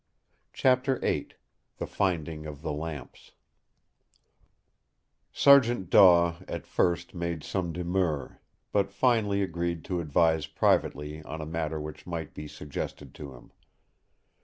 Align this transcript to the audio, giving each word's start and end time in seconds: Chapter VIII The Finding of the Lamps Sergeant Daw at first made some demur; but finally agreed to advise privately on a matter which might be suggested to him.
Chapter 0.53 0.97
VIII 0.97 1.27
The 1.77 1.85
Finding 1.85 2.47
of 2.47 2.63
the 2.63 2.71
Lamps 2.73 3.33
Sergeant 5.31 5.91
Daw 5.91 6.37
at 6.47 6.65
first 6.65 7.13
made 7.13 7.43
some 7.43 7.71
demur; 7.71 8.39
but 8.71 8.91
finally 8.91 9.43
agreed 9.43 9.85
to 9.85 10.01
advise 10.01 10.47
privately 10.47 11.21
on 11.21 11.39
a 11.39 11.45
matter 11.45 11.79
which 11.79 12.07
might 12.07 12.33
be 12.33 12.47
suggested 12.47 13.13
to 13.13 13.35
him. 13.35 13.51